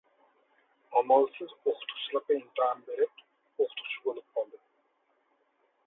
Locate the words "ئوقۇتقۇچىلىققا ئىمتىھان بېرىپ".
1.59-3.23